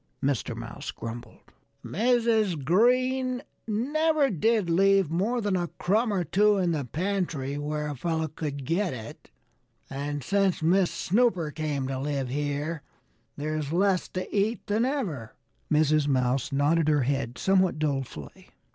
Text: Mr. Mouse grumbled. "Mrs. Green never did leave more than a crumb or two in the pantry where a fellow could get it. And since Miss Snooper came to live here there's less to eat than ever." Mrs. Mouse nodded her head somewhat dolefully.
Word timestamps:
Mr. 0.23 0.55
Mouse 0.55 0.89
grumbled. 0.89 1.51
"Mrs. 1.85 2.65
Green 2.65 3.43
never 3.67 4.31
did 4.31 4.67
leave 4.67 5.11
more 5.11 5.41
than 5.41 5.55
a 5.55 5.67
crumb 5.77 6.11
or 6.11 6.23
two 6.23 6.57
in 6.57 6.71
the 6.71 6.85
pantry 6.85 7.55
where 7.59 7.87
a 7.87 7.95
fellow 7.95 8.27
could 8.27 8.65
get 8.65 8.95
it. 8.95 9.29
And 9.91 10.23
since 10.23 10.63
Miss 10.63 10.89
Snooper 10.89 11.51
came 11.51 11.87
to 11.87 11.99
live 11.99 12.29
here 12.29 12.81
there's 13.37 13.71
less 13.71 14.07
to 14.17 14.27
eat 14.35 14.65
than 14.65 14.85
ever." 14.85 15.35
Mrs. 15.71 16.07
Mouse 16.07 16.51
nodded 16.51 16.87
her 16.87 17.03
head 17.03 17.37
somewhat 17.37 17.77
dolefully. 17.77 18.49